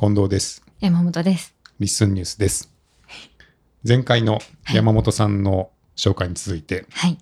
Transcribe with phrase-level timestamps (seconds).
[0.00, 0.64] 近藤です。
[0.80, 1.54] 山本です。
[1.78, 2.72] リッスンニュースです。
[3.86, 4.38] 前回の
[4.72, 7.18] 山本さんの紹介に続いて、はい。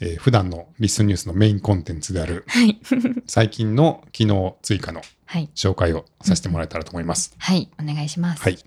[0.00, 2.78] えー普段のリッスンニュースのメインコンテンツであるはい。
[3.26, 5.48] 最近の機能追加のはい。
[5.54, 7.34] 紹介をさせてもらえたらと思います。
[7.38, 7.70] はい。
[7.82, 8.42] お願いします。
[8.42, 8.58] はい。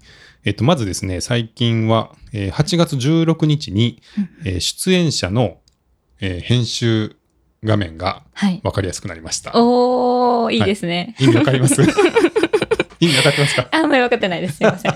[0.46, 4.02] えっ、と、まずですね、最近は、えー8月16日に、
[4.46, 5.60] えー出演者の、
[6.22, 7.18] えー編集
[7.64, 8.62] 画面がはい。
[8.64, 9.52] わかりやすくなりました。
[9.54, 11.16] おー、いいですね。
[11.20, 11.76] 意味わかります
[13.04, 13.68] 意味わかってますか？
[13.72, 14.58] あんまり分かってないです。
[14.58, 14.92] すいません。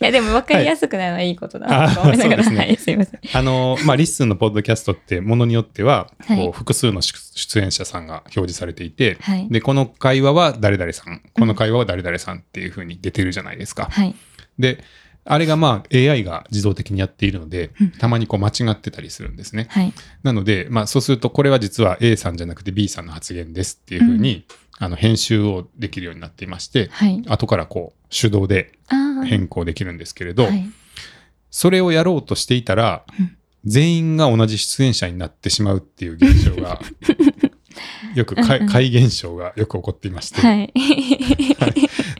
[0.00, 2.76] や、でも分かりやすくなるのはいいことだなとはい思いながら、 あそうですねはい。
[2.76, 3.20] すいません。
[3.32, 9.48] あの、まあ、リッスンのポッドキャストってものによっては、はいこう複数の出出演者さんが表示されていて、はい。
[9.50, 13.88] で、この会話は誰々さん、この会話は誰々さんっていう風に出てるじゃないですか。
[13.90, 14.14] はい。
[14.58, 14.82] で、
[15.24, 19.66] あれがまあ AI が自動的にやっているのでうん、たまにこう間違ってたりするんですね。
[19.70, 19.92] はい。
[20.22, 24.44] なので、まあそうするとこれは実は A さんじゃなくて B さんの発言ですっていう風に、
[24.80, 27.22] あの編集をできるようになっていまして、はい。
[27.28, 28.72] 後からこう手動で
[29.26, 30.64] 変更できるんですけれど、はい。
[31.50, 36.80] それをやろうとしていたら、うん全員が同じ出演者になってしまうっていう現象が、
[38.16, 40.72] よく怪怪現象がよく起こっていまして、 はい。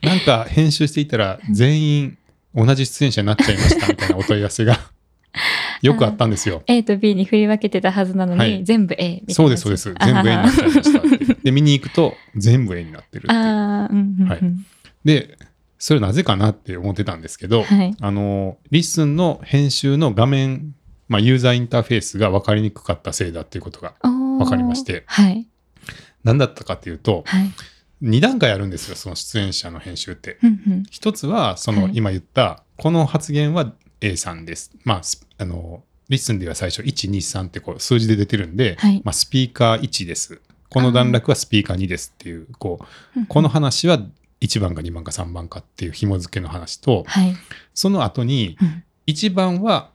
[0.02, 2.18] なんか編集していたら全員
[2.54, 4.78] 同じ出演者になっちゃいましたみたいなお問い合わせが
[5.82, 6.62] よくあったんですよ。
[6.66, 9.34] A と B に振り分けてたはずなのに、はい全部 A みたいな。
[9.34, 9.94] そうです、そうです。
[9.94, 11.34] 全部 A になっちゃいました。
[11.42, 13.40] で、見に行くと全部 A になってるっていう。
[13.40, 14.28] うんうんうん。
[14.28, 14.40] はい
[15.04, 15.38] で、
[15.78, 17.96] それなぜかなって思ってたんですけど、はい。
[18.00, 20.74] あの、リッスンの編集の画面、
[21.08, 25.46] まあ、ユーザーインターフェースが分かりにくかったせいだっていうことがわわかりましてはい。
[26.22, 27.50] 何だったかっていうと、はい。
[28.02, 30.38] 2段階あるんですよ、その出演者の編集って。
[30.42, 30.82] うんうん。
[30.90, 34.72] 一つは、そのはい今言った、この発言は A さんです。
[34.84, 40.40] まあ、スあの、リッスンでは最初1、2、3ってこう数字で出てるんで、はいまあ、スピーカー1です。
[40.68, 42.80] この段落はスピーカー2ですっていう、こ
[43.16, 44.00] う、この話は
[44.40, 47.34] 1番か2番か3番かっていう紐付けの話と、はい。
[47.74, 49.90] その後にうん1番は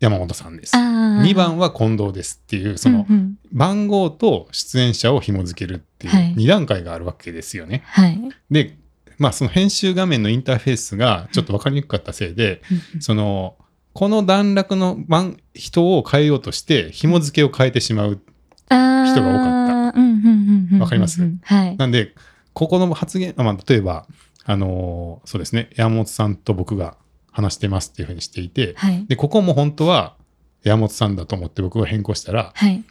[0.00, 0.74] 山本さんです。
[0.74, 3.06] あー2番は近藤ですっていう、その
[3.52, 7.82] 番号と出演者を紐付けるっていうはい2段階があるわけですよね。
[7.86, 8.18] はい。
[8.50, 8.76] で、
[9.18, 12.62] まあその編集画面のインターフェースがちょっと分かりにくかったせいで、
[13.00, 13.56] その、
[13.92, 18.20] この段落の番人を変えようとして紐付けを変えてしまう。
[18.68, 21.20] 人が多かったわかります？
[21.42, 21.76] はい。
[21.76, 22.14] なんで、
[22.52, 24.08] ここの発言、あまあ例えば、
[24.44, 26.96] あのーそうですね、山本さんと僕が
[27.30, 29.06] 話してますっていうふうにしていて、はい。
[29.06, 30.16] で、ここも本当は
[30.64, 32.82] 山本さんだと思って僕が変更したら、はい。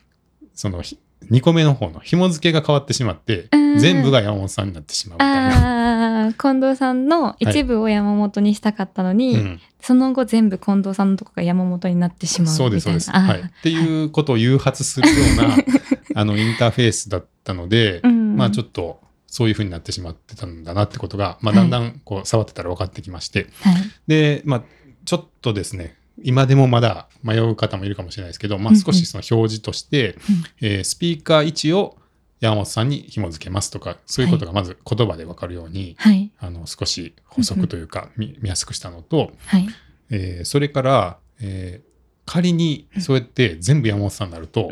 [0.54, 0.98] そのひ
[1.32, 6.26] 2個目の方の紐付けが変わってしまってうん、全部が山本さんになってしまうみたいな。
[6.26, 12.56] ああ、近藤さんの一部を山本にしたかったのに、うんその後全部近藤さんのとこが山本になってしまう。
[12.56, 13.12] そうです、そうです。
[13.12, 13.40] はい。
[13.40, 15.58] っていうことを誘発するような、
[16.20, 23.76] あの、インターフェースだったので、うんまあちょっと、そういう風になってしまってたんだなってことが、まあはいだんだんこう触ってたら分かってきまして、はい。
[24.08, 24.64] で、まあ
[25.06, 30.18] ちょっとですね、今でもまだ迷う方もいるかもしれないですけど、まあうんうん少しその表示として、
[30.62, 31.98] えースピーカー位置を
[32.40, 36.32] 山本さんに紐付けますとか、そういうことがまず言葉で分かるように、はい。
[36.40, 39.68] あの少し補足というか見見やすくしたのと、はい。
[40.12, 41.96] えーそれから、えー
[42.28, 44.68] 仮にそうやって全部山本さんになると、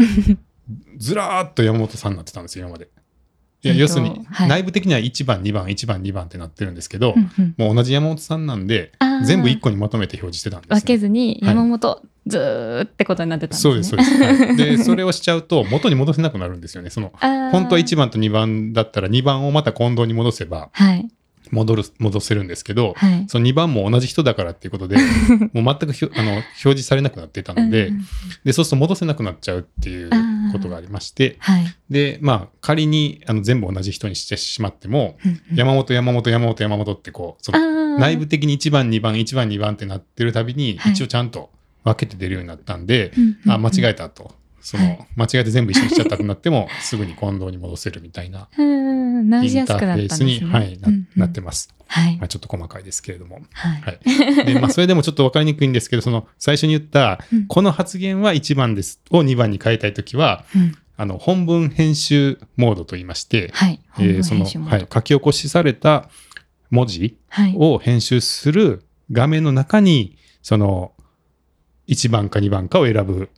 [0.97, 2.89] ずらーっと山本さんになってたんですよ、今まで。
[3.63, 7.15] いや、えっと要するに、はい内部的には1番、2番、1番、2番ってなってるんですけど、
[7.57, 8.91] もう同じ山本さんなんで
[9.25, 10.79] 全部1個にまとめて表示してたんです、ね。
[10.81, 13.55] 分けずにはい山本ずーってことになってた。
[13.55, 14.23] そうです、そうです。
[14.23, 16.89] はいで、それをしちゃうと、元に戻せなくなるんですよね。
[16.89, 17.11] その、
[17.51, 21.09] 本当は1番と2番だったら、2番をまた近藤に戻せば、はい。
[21.53, 23.25] 戻る、戻せるんですけど、はい。
[23.27, 24.97] その2番も同じ人だからっていうことで、
[25.53, 28.05] もう全くひょあの表示されなくなってたので、うんうん
[28.43, 30.09] で、そうすると戻せなくなっちゃうっていう
[30.51, 31.65] ことがありまして、はい。
[31.89, 41.49] で、まあ、仮にあの全部同じ人にしてしまっても、うんうん山本、山本、山本、山本ってこう、その内部的に1番、2番、1番、2番ってなってるたびに、はい一応ちゃんと
[41.83, 44.35] 分けて出るようになったんで、うんうんあ、間違えたと。
[44.63, 50.39] その、はい間違えて全部一緒にしちゃったとなっても、 すぐに近藤に戻せるみたいな、インターフェースに。
[50.39, 50.79] はい、
[51.15, 51.73] なってます。
[51.87, 52.25] はいま。
[52.25, 53.41] あ、ちょっと細かいですけれども。
[53.51, 53.81] はい。
[53.81, 54.45] はい。
[54.45, 63.79] で、まあ、それでもちょっと分かりにくいんですけど、その、最初に言ったうん、この発言は1番ですを2番に変えたいときは、うんあの、本文編集モードと言いまして、はい。
[63.99, 66.09] えーその、はい、書き起こしされた
[66.69, 67.55] 文字はい。
[67.57, 70.93] を編集する画面の中に、その、
[71.87, 73.29] 1番か2番かを選ぶ、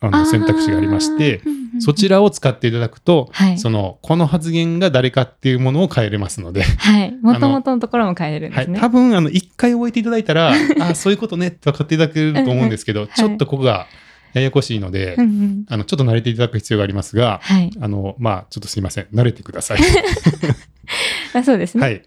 [0.00, 1.40] あの、選択肢がありまして、
[1.80, 2.16] そちら。
[2.16, 7.16] らを使っていただくと、はいその、この発言が誰かっていうものを変えれますので、はい。
[7.22, 8.80] もともとのところも変えれるんはい、ですね。
[8.80, 13.86] 多分あの一回覚えていただいたら あそういうことねって分かっていただけると思うんですけど、はいちょっとここが
[14.34, 17.70] ややこしいので、うんうんあのちょっと慣れていただく必要がありますが、はい。
[17.80, 19.78] あのまあちょっとすいません慣れてください。
[21.34, 21.84] あそうですね。
[21.84, 22.02] はい。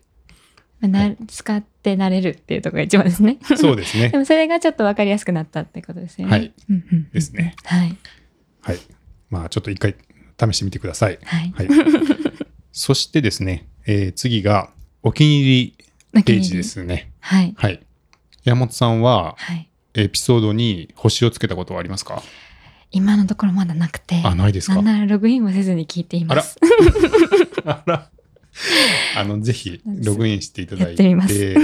[0.82, 3.38] まあなはい使って慣れるっていうところが一番ですね。
[3.58, 4.18] そうですねで。
[4.18, 6.32] もそれがちょっと分かりやすくなったってことですよね。
[6.32, 6.54] はい。
[7.14, 7.56] ですね。
[7.66, 7.98] はい。
[8.62, 8.78] はい。
[9.30, 9.96] まあ、ちょっと一回
[10.40, 11.20] 試してみてください。
[11.24, 11.54] はい。
[11.56, 11.68] はい。
[12.72, 14.70] そしてですね、えー次が
[15.04, 15.74] お気に入
[16.14, 16.64] りページで。
[16.64, 17.12] すね。
[17.20, 17.54] はい。
[17.58, 17.80] はい。
[18.44, 19.70] 山本さんは、はい。
[19.96, 22.22] エピソードに星をつけたことはありますか？
[22.92, 24.22] 今のところまだなくて。
[24.24, 24.76] あ、ないですか？
[24.76, 26.58] なんならログインもせずに聞いています。
[27.66, 27.94] あら。
[28.06, 28.10] あ
[29.24, 31.56] の、ぜひ、ログインしていただいてみますて、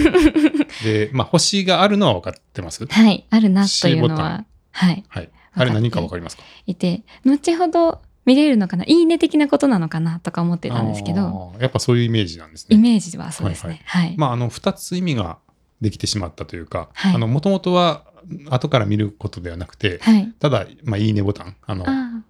[1.08, 3.26] で、まあ、星があるのは分かってますはい。
[3.30, 5.04] あるなというのは、はい。
[5.08, 5.30] はい。
[5.54, 6.44] あれ何か分かりますか？
[6.66, 12.82] いて、後ほど見れるのかないいね的なことなのかなとか思ってたんですけど、やっぱそういうイメージなんですイね。
[12.82, 13.82] メージはそうですね。
[13.86, 14.16] はい。
[14.18, 15.38] まあ、あの、二つ意味が
[15.82, 18.04] できてしまったというか、はいあの、もともとは、
[18.50, 20.34] 後から見ることではなくて、はい。
[20.40, 22.24] ただ、まあ、いいねボタン、あの、あ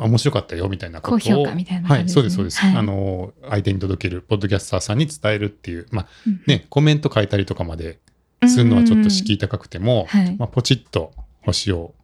[0.00, 1.18] 面白かったよみたいなことを。
[1.18, 2.58] 高評価みたいなはい、そうです、そうです。
[2.60, 7.98] はいあの、相手に届ける、ポッドキャスターさんに伝えるっていう、まあ、あ、うんね、コメント書いたりとかまで
[8.46, 11.12] するのはちょっと敷居高くても、はいまあ、ポチッと
[11.42, 11.94] 星を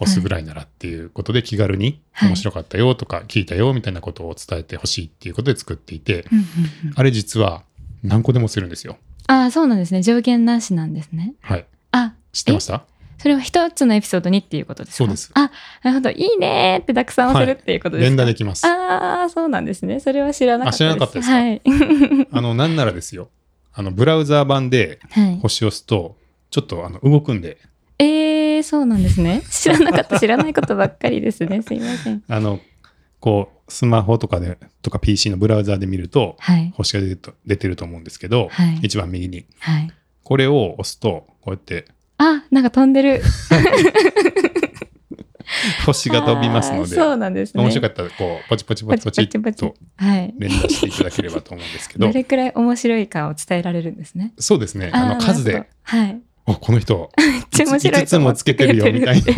[0.00, 7.62] 押すぐらいならっていうことで気軽にはい面白かったよとか聞いたよみたいなことを伝えてほしいっていうことで作っていて、うんうんうんあれ実は
[8.02, 8.98] 何個でもするんですよ。
[9.26, 10.02] ああ、そうなんですね。
[10.02, 11.34] 上限なしなんですね。
[11.40, 11.66] はい。
[11.90, 12.84] あ、知ってました？
[13.24, 14.98] それは一つのエピソードにっていうことですか？
[14.98, 15.50] そうですあ、
[15.82, 16.10] なるほど。
[16.10, 18.66] いいねーってたくさん押せるっていうことですか、連打できます。
[18.66, 19.98] ああ、そうなんですね。
[19.98, 20.84] それは知らなかったです。
[20.84, 21.34] あ知らなかったですか？
[21.34, 22.28] はい。
[22.32, 23.30] あの、なんならですよ。
[23.72, 25.38] あの、ブラウザー版ではい。
[25.38, 26.18] 星を押すと、
[26.50, 27.56] ちょっとあの動くんで、
[27.98, 29.42] えー、そうなんですね。
[29.50, 30.20] 知らなかった。
[30.20, 31.62] 知らないことばっかりですね。
[31.62, 32.22] すいません。
[32.28, 32.60] あの、
[33.20, 36.74] こう、スマホとかで、とか PC のブラウザーで見ると、はい。
[36.76, 39.46] 星が出てると出てると思うんですけど、はい一番右に。
[39.60, 39.90] はい。
[40.22, 41.86] これを押すと、こうやって
[42.18, 43.22] あ、なんか飛んでる。
[45.86, 47.62] 星が飛びますので、そうなんですね。
[47.62, 50.34] 面白かったら、こう、ポチポチポチポチっとはい。
[50.38, 54.32] 連打していただければと思うんですけどど、れくらい面白いかを伝えられるんですね？
[54.38, 55.44] そうですね、あのー数。
[55.44, 56.20] ではい。
[56.46, 57.20] お、この人、い
[57.52, 59.32] 5つもつけてるよみたいな。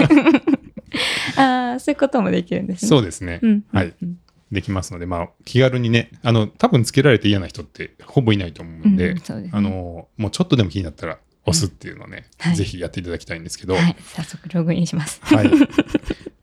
[1.37, 2.89] ああ、そういうこともできるんですね。
[2.89, 3.65] そうですね、うん。
[3.73, 4.19] はいうん
[4.53, 13.97] できますので、まあ、気軽にね、あの、多分つけられて嫌な人ってほぼいないと思うんで、うんそうですねあの、もうちょっとでも気になったら押すっていうのをね、はいぜひやっていただきたいんですけど、はい。
[14.15, 15.21] 早速ログインします。
[15.23, 15.51] はい。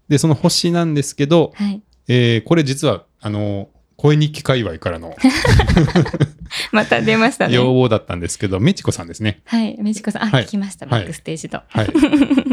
[0.09, 1.81] で、その星なんですけど、はい。
[2.07, 5.15] えーこれ実は、あの、声日記界隈からの
[6.71, 7.55] また出ましたね。
[7.55, 9.41] 要望だったんですけど、メチコさんですね。
[9.45, 9.77] はい。
[9.81, 10.85] メチコさん、あ、はい聞きました。
[10.85, 11.61] はいバックステージと。
[11.67, 11.87] はい。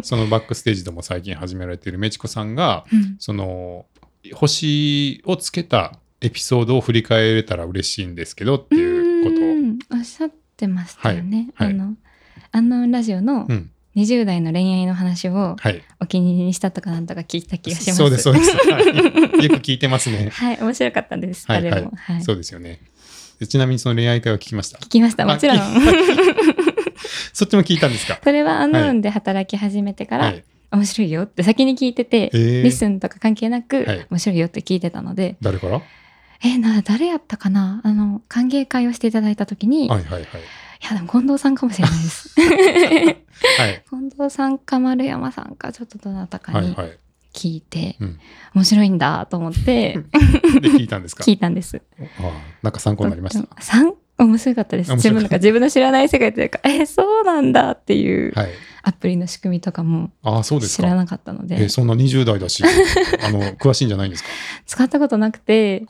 [0.02, 3.86] そのバックステージでも最近始められているメチコさんが、うんその、
[4.34, 9.40] 星をつけたエピソードを振り返れたら嬉しいんですけどっていうことを。
[9.40, 11.48] うんおっしゃってましたよね。
[11.54, 11.94] はいはいあの、
[12.52, 13.70] アンノウンラジオのうん。
[13.96, 15.82] 20代の恋愛の話をはい。
[15.98, 17.96] お気に入りにしたとかなんとか聞いた気がします。
[17.96, 18.50] そうです、そうです。
[18.70, 20.28] はいよく聞いてますね。
[20.32, 21.44] はい、面白かったです。
[21.48, 22.22] はい、はい。
[22.22, 22.78] そうですよね。
[23.40, 24.78] でちなみにその恋愛会は聞きました？
[24.78, 25.56] 聞きました、もちろん。
[25.58, 25.60] あ
[27.32, 28.20] そっちも聞いたんですか？
[28.22, 30.44] それはアンノウンで働き始めてから、はい。
[30.70, 35.74] 面白いよって先に聞いてて、えーリッスンとか関係なく、はい面白いよって聞いてたので、誰から？
[35.78, 35.82] は
[36.44, 37.80] えな、誰やったかな？
[37.82, 40.24] あの、歓迎会をしていただいたときに、い、いはいはい。
[40.88, 42.30] や、でも近藤さんかもしれないです。
[43.58, 43.82] はい。
[43.88, 46.98] 近藤さんか丸山さんか、ちょっとどなたかにはいはい。
[47.32, 48.18] 聞いて、うん
[48.54, 49.96] 面白いんだと思って、
[50.60, 51.22] で、聞いたんですか？
[51.22, 51.80] 聞いたんです。
[52.00, 52.30] ああ
[52.62, 54.92] なんか参考になりました？3面白かったです。
[54.94, 58.50] 自分なんか自分の知らない世界というか、 え、そうなんだっていうはい。
[58.82, 60.82] アプリの仕組みとかもああ、そうですか。
[60.82, 62.64] 知らなかったので、えそんな20代だし、
[63.22, 64.28] あの、詳しいんじゃないんですか？
[64.66, 65.84] 使ったことなくて。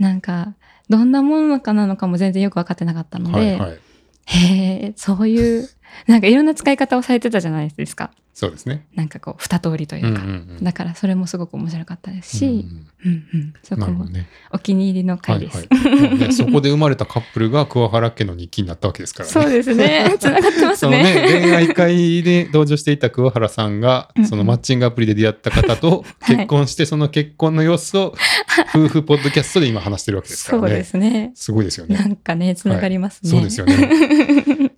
[0.00, 0.54] なんか、
[0.88, 3.78] どんなものかなのかも全然よく分かってなかったので、はいはい。
[4.26, 5.68] へえ、そういう、
[6.06, 8.10] なんかいろんな使い方をされてたじゃないですか。
[8.34, 8.84] そうですね。
[8.96, 10.08] なんかこう、二通りというか。
[10.08, 14.28] うんうんうんだからそれもすごく面白かったですし、うんうんうん、そこもなるほどね。
[14.50, 15.58] お気に入りのは回です。
[15.64, 16.00] いはい。
[16.00, 19.32] まあね そこで生まれたカップルが桑原家の日記になったわけですからね。
[19.32, 20.14] そうですね。
[20.18, 21.40] つながってますそのね、ね。
[21.42, 28.14] 恋愛会で登場していた桑原さんがうんう、んそのマッチングアプリで出会った方とはい結婚して、その結婚の様子を
[28.74, 30.68] 夫婦ポッドキャストで今話してるわけですからね。
[30.68, 31.32] そうですね。
[31.34, 32.10] すごいですよなね。
[32.12, 33.30] んかね、つながりますね。
[33.30, 33.74] そうですよね。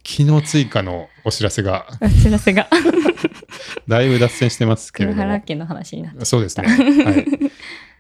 [0.05, 2.69] 昨日追加のお知らせが、お知らせが、
[3.89, 5.33] だいぶ脱線してますけれ黒ども。
[5.33, 6.25] 原家の話になって。
[6.25, 6.69] そうですね。
[6.69, 6.75] は
[7.19, 7.27] い。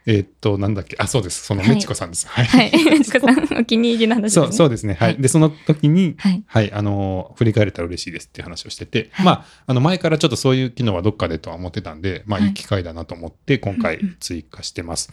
[0.08, 0.94] えーっと、なんだっけ？
[1.00, 1.44] あ、そうです。
[1.44, 2.28] そのはいメチコさんです。
[2.28, 2.44] はい。
[2.46, 2.70] はい。
[3.04, 4.46] ちこさん、お気に入りの話です、ね。
[4.46, 4.94] そう、そうですね。
[4.94, 5.18] ははいい。
[5.20, 6.44] で、その時に、はい。
[6.46, 15.10] はい、あの振り返れたら嬉しいですっていう話をしてて、はいまあ、あの、前からちょっとそういう機能はどっかでとは思ってたんで、まあ、はいいい機会だなと思って、今回追加してます。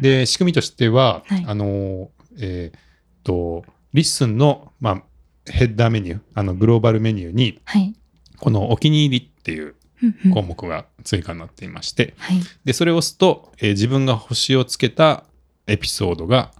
[0.00, 2.80] で、仕組みとしては、はいあの、えーっ
[3.24, 5.02] と、リッスンの、まあ、
[5.50, 7.94] ヘッダーメニュー、あの、グローバルメニューに、はい。
[8.38, 12.40] このお気に入りっていううんうん項目が追加になっていまして、はい。
[12.64, 15.24] で、それを押すと、えー自分が星をつけた
[15.66, 16.52] エピソードが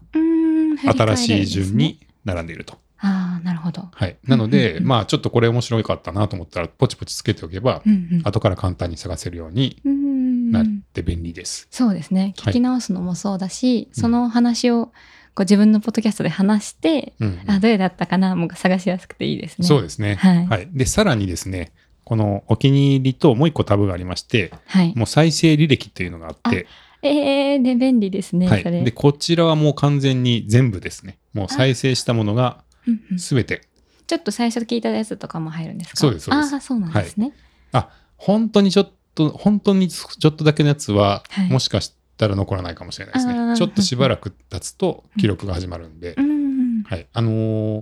[0.92, 2.78] 新しい順に並んでいると。
[2.98, 3.88] ああ、なるほど。
[3.92, 4.16] はい。
[4.24, 11.68] なので、うんうんうんまあちょっとこれ面白かったなと思ったら、ポチポチつけておけば、うんうん後から簡単に探せるようにうんなって便利です。
[11.70, 12.20] そうですね。
[12.20, 14.92] はい聞き直すのもそうだし、うんその話を
[15.36, 19.68] こう自分のポッドキャストで話して、うんあ、どれだったかなもう探しやすくていいですね。
[19.68, 20.16] そうですね。
[20.16, 21.72] はいで、さらにですね、
[22.04, 24.94] このお気に入りともう一個タブがありまして、はい。
[24.96, 26.66] もう再生履歴っていうのがあって、
[27.02, 28.64] えー、で、便利ですね、はい。
[28.64, 31.18] で、こちらはもう完全に全部ですね。
[31.34, 33.62] もう再生したものがうんうんすべて、
[34.06, 35.96] ちょっと最初聞いたやつとかも入るんですか？
[35.98, 37.32] そうですそうですああ、そうなんですね。
[37.72, 43.56] あ、本当にちょっと、本当にちょっとだけのやつは、はいもしかしたら残らないかもしれないですね。
[43.56, 46.82] ちょっとしばらく経つと記録が始まるんで、うんうん。
[46.84, 47.06] はい。
[47.12, 47.30] あの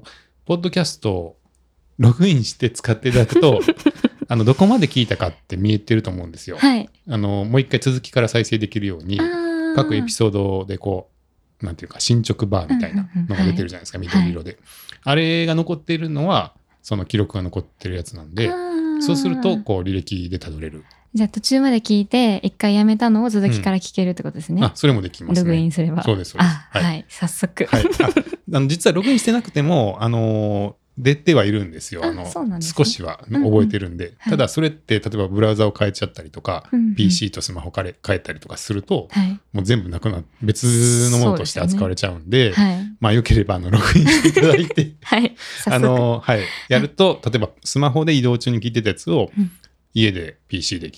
[0.00, 0.02] ー
[0.46, 1.36] ポッドキャストを
[1.98, 3.60] ログインして使っていただくと、
[4.28, 6.58] あの、どこまで聞いたかって見えてると思うんですよ。
[6.58, 6.90] はい。
[7.08, 9.18] あの、もう一回続きから再生できるように、
[9.76, 11.10] 各エピソードでこ
[11.62, 14.58] う、なんていうか、進捗バーみたいなのが出てるじゃないですか、緑色で。
[15.02, 18.50] あれが残っているのは、その記録が残ってるやつなんで、
[19.00, 20.84] そうすると、こう、履歴でたどれる。
[21.14, 24.62] じゃあ途中まで聞いて、一回やめたのを続きから聞けるってことですね。
[24.64, 25.66] あ、それもできますログイね。
[25.68, 26.02] ンすれば。
[26.02, 27.64] そうですそうですあ、はいはい、早速。
[27.66, 27.84] はい。
[27.84, 32.02] ああの実はログインしてなくても、あのー出てはいるんですよ。
[32.04, 34.14] ああのね少しは覚えてるんで。
[34.18, 39.40] はいただ、それって、例えばブラウザを変えちゃったりとか、うんうん PC とスマホ変え変えたりとかすると、はい。
[39.52, 42.96] もう全部なくな別のものとして扱われちゃうんで、はい。
[43.00, 45.34] まあ、よければ、あの、ログインしていただいて、 はい。
[45.66, 46.42] あの、はい。
[46.68, 49.50] やると、例えばスマホで移動中に聞いてたやつをうん、
[49.94, 50.90] 家で PC で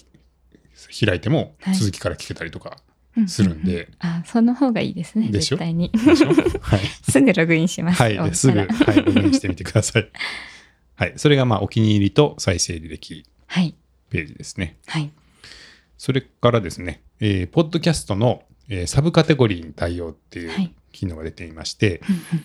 [1.07, 2.79] 開いてもはい続きから聞けたりとか
[3.17, 5.29] うするんで、あ、その方がいいですね。
[5.31, 5.57] でしょ？
[5.57, 5.91] 絶対に。
[6.61, 6.81] はい。
[7.11, 8.03] すぐログインします。
[8.03, 8.35] はい。
[8.35, 8.69] すぐ、はい、
[9.03, 10.11] ログインしてみてください。
[10.97, 11.13] はい。
[11.17, 13.75] それが、まあ、お気に入りと再生履歴はい。
[14.11, 14.77] ページですね。
[14.87, 15.11] はい。
[15.97, 22.45] それからですね、えーポッドキャストの、えーサブカテゴリーに対応っていうはい機能が出ていまして、うんうん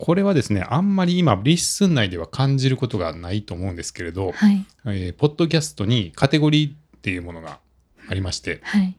[0.00, 4.64] これはですね、あんまり今、 LISTEN内では感じることがないと思うんですけれど、はい。
[4.86, 7.60] えーポッドキャストにカテゴリーっていうものが
[8.08, 8.96] ありまして、はい。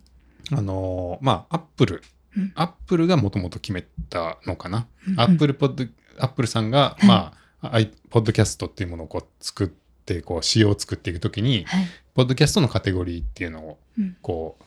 [0.51, 2.03] あのーまあ、アップル
[2.37, 4.87] うん、アップルがもともと決めたのかな？
[5.07, 5.85] うんアップルポッド、
[6.19, 11.85] アップルさんが、はいまあ、アイポッドキャストっていうものをこう作って、こう、仕様を作っていくときに、はい。
[12.13, 14.57] ポッドキャストのカテゴリーっていうのを、うんこ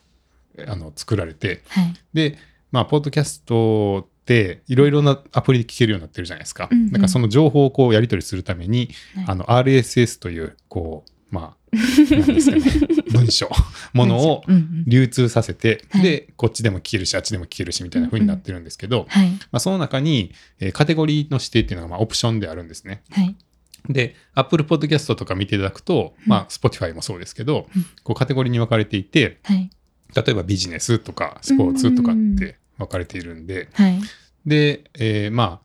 [0.58, 1.94] う、あの、作られて、はい。
[2.12, 2.38] で、
[2.70, 6.68] まあ、ポッドキャストいろいろなアプリで聞けるようになってるじゃないですか。
[6.70, 12.62] うんうんだからその情報をこう、やり取りするために、はいあの、RSS という、こう、まあ、なんですかね、
[13.12, 13.50] 文章、
[13.92, 19.30] ものをうんうん流通させて、はいで、こっちでも聞けるし、あっちでも聞けるし、みたいな風になってるんですけど、はい。
[19.30, 23.02] まあ、その中に、えーカテゴリーの指定っていうのが、まあ、オプションであるんですね。
[23.10, 23.34] はい。
[23.88, 29.70] で、Apple Podcast とか見ていただくと、まあ、Spotify もそうですけど、うんこう、カテゴリーに分かれていて、はい。
[30.14, 34.00] 例えばビジネスとか、スポーツとかって分かれているんで、はい。
[34.46, 35.60] で、えーまあ、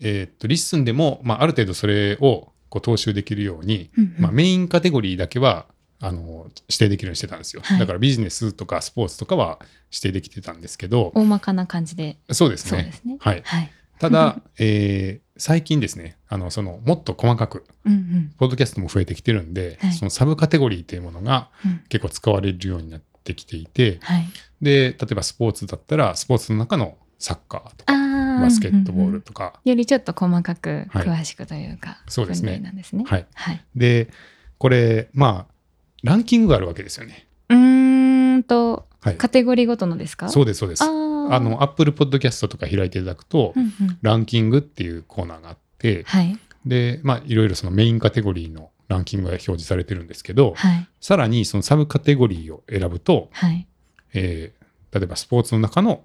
[0.00, 5.66] えーっと、 LISTENでも、まあ、ある程度それを、こう、踏襲できるように、うんうんまあ、メインカテゴリーだけは、
[6.00, 7.62] あの、指定できるようにしてたんですよ。
[7.64, 9.60] はいだからビジネスとかスポーツとかは
[9.92, 12.18] 指定できてたんですけど、大まかな感じで。
[12.32, 12.92] そうですね。
[13.04, 13.16] ね。
[13.20, 13.42] はい。
[13.44, 13.70] はい。
[14.00, 18.32] ただ、 えー最近ですね、あの、その、もっと細かく、うんうん。
[18.38, 24.26] ポッドキャストも増えてきてるんで、はいそのサブカテゴリーというものがうん結構使われるようになってきていて、はい。
[24.60, 28.12] で、例えばスポーツだったら、スポーツの中のサッカーとか。
[28.32, 33.04] バスケットボーうんうんルとか、よりちょっと細かくはい詳しくというか、そうですねなんですね。
[33.06, 33.26] はい。
[33.34, 33.62] はい。
[33.76, 34.08] で、
[34.56, 35.54] これ、まあ、
[36.02, 37.28] ランキングがあるわけですよね。
[37.50, 39.16] うーんと、はい。
[39.16, 40.30] カテゴリーごとのですか？
[40.30, 40.82] そうです、そうです。
[40.82, 43.98] ああーの、Apple Podcast とか開いていただくと、うんうん。
[44.00, 46.36] ランキングっていうコーナーがあって、はい。
[46.64, 50.88] で、まあ、いろいろそのメインカテゴリーのランキングが表示されてるんですけど、はい。
[51.00, 53.66] さらにそのサブカテゴリーを選ぶと、はい。
[54.14, 56.04] えー例えばスポーツの中の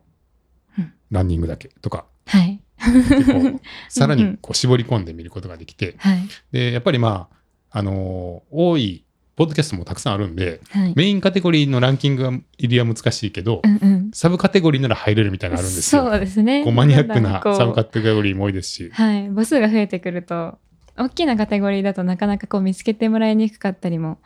[0.79, 2.62] うんランニングだけとか、はい。
[3.89, 6.20] さらにこう絞り込んでみることができて、はい。
[6.51, 7.27] で、やっぱりま
[7.70, 9.03] あ、あのー多い、
[9.36, 10.94] ポッドキャストもたくさんあるんで、はい。
[10.96, 14.12] メインカテゴリーのランキングが入りは難しいけど、うんうん。
[14.13, 16.03] サブカテゴリーなら入れるみたいなのあるんですよ。
[16.03, 16.63] そうですね。
[16.63, 18.89] こうマニアックなサブカテゴリーも多いですし。
[18.94, 19.27] はい。
[19.29, 20.58] 母数が増えてくると、
[20.98, 24.20] 大きなカテゴリーだとなかなかこう見つけてもらいにくかったりも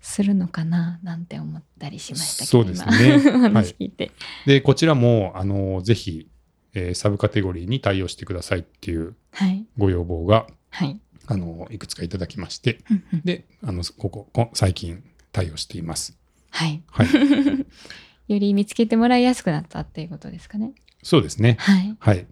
[0.00, 4.12] するのかななんて思ったりしましたけど、そうですね話聞いて。
[4.46, 6.28] で、こちらも、あのーぜひ、
[6.74, 9.66] えーサブカテゴリーに対応してくださいっていうはい。
[9.76, 10.98] ご要望が、はい。
[11.26, 16.16] あのーいくつかいただきまして、うんうんで、あの、ここ、こ最近対応しています。
[16.50, 16.82] はい。
[16.88, 17.08] はい。
[18.32, 20.72] より見つけてもらいやすくなったっていうことですかね。
[21.02, 21.56] そうですね。
[21.60, 21.96] はい。
[21.98, 22.26] はい。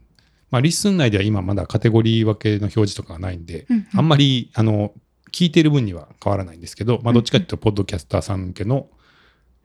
[0.55, 4.93] まあ、 LISTEN内では今まだカテゴリー分けの表示とかがないんで、うんうんあんまり、あの、
[5.33, 8.89] 聞いてる分には変わらないんですけど、まあ、どっちかというと、ポッドキャスターさん向けの、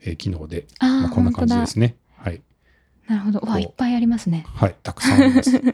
[0.02, 1.96] えー機能で、ああ、まあ、こんな感じで本すね。
[2.18, 2.42] はい。
[3.08, 3.40] なるほど。
[3.44, 4.48] うわ、いっぱいありますね。
[4.48, 4.76] はい。
[4.82, 5.52] たくさんあります。
[5.62, 5.74] はいうん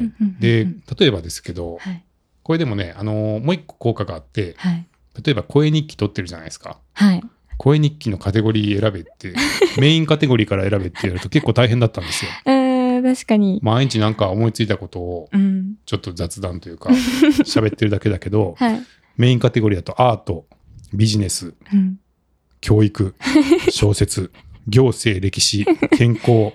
[0.00, 0.66] んうんうんで、
[0.98, 2.02] 例えばですけど、はい。
[2.42, 4.84] これでもね、あのーもう一個効果があって、はい。
[5.24, 6.78] 例えば声日記取ってるじゃないですか。
[6.94, 7.22] はい。
[7.56, 9.34] 声日記のカテゴリー選べって、
[9.78, 12.30] メインカテゴリーから選べってやると結構大変だったんですよ。
[12.98, 13.60] えー、確かに。
[13.62, 15.74] 毎日なんか思いついたことをうん。
[15.86, 16.90] ちょっと雑談というか
[17.44, 18.80] 喋ってるだけだけど、はい。
[19.16, 20.46] メインカテゴリーだとアート、
[20.94, 21.98] ビジネス、うん。
[22.60, 23.14] 教育、
[23.70, 24.32] 小説、
[24.66, 25.64] 行政、歴史、
[25.96, 26.52] 健康、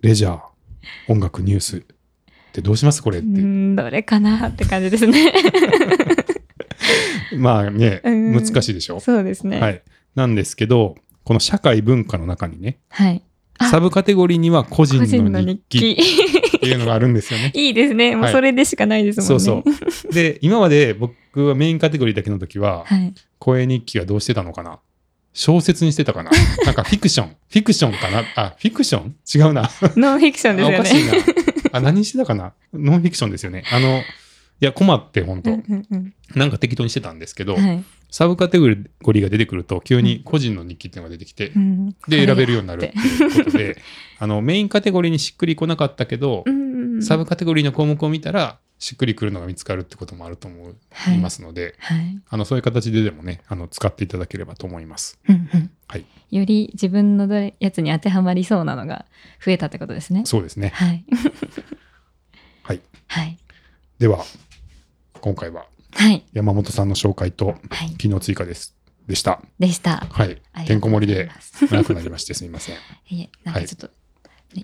[0.00, 0.40] レジャー、
[1.08, 1.82] 音楽、ニュースっ
[2.52, 3.26] てどうしますこれって。
[3.26, 5.32] うん、どれかなって感じですね。
[7.36, 9.00] まあね、うん難しいでしょ。
[9.00, 9.60] そうですね。。
[9.60, 9.80] はいい。
[10.14, 13.22] なんですけど、この社会文化の中にね、はい。
[13.58, 15.96] あサブカテゴリーには個人のの日記。
[16.56, 17.52] っていうのがあるんですよね。
[17.56, 18.16] いいですね。
[18.16, 19.62] もうはいそれでしかないですもんそね。
[19.66, 20.12] うそう。
[20.12, 23.12] で、今まで僕はメインカテゴリーだけの時は、はい。
[23.38, 24.78] 声日記はどうしてたのかな？
[25.34, 26.30] 小説にしてたかな？
[26.64, 27.28] なんかフィクション。
[27.28, 28.24] フィクションかな？
[28.36, 29.14] あ、フィクション？
[29.34, 29.70] 違うな。
[29.96, 31.10] ノンフィクションですよあおかしいね。
[31.10, 31.78] な。
[31.78, 32.52] あ、何してたかな？
[32.72, 33.64] ノンフィクションですよね。
[33.70, 34.02] あの、い
[34.64, 37.84] や、困って、本当、うんうんうんなんか適当にしてたんですけど、はい。
[38.14, 43.82] サブカテゴリーが出てくると、急に個人の日記っていうのが出てきて、うんで、選べるようになるっていうことで、
[44.20, 46.44] あの、メインカテゴリーにしっくりこなかったけど、
[47.00, 52.20] サブカテゴリーの項目を見たら、しっくりくるのが見つかるってこともあると思いはいますので、はい。
[52.28, 55.18] あの、そういう形ででもね、あの、使っていただければと思います。
[55.28, 56.04] うんうんはい。
[56.30, 59.06] より自分のやつに当てはまりそうなのが
[59.44, 60.22] 増えたってことですね。
[60.24, 60.68] そうですね。
[60.68, 61.04] はい。
[62.62, 62.80] はい。
[63.08, 63.38] はい。
[63.98, 64.24] では、
[65.20, 66.24] 今回ははい。
[66.32, 67.90] 山本さんの紹介とはい。
[67.96, 68.74] 機能追加です。
[69.06, 69.40] でした。
[69.58, 70.06] でした。
[70.10, 72.76] はいてんこ盛りでま す長くなりましてすみません。
[73.08, 73.92] いえ、なんはいかちょっと、ね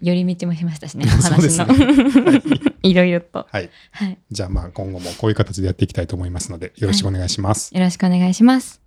[0.03, 2.71] 寄り道もしましたしね、 お話ねの。
[2.83, 3.47] いろいろと。
[3.51, 3.71] はい。
[3.91, 4.19] はい。
[4.31, 7.75] じゃあまあ今後もこういう形でやっていきたいと思いますので、よろしくお願いします。
[7.75, 8.81] よろしくお願いします。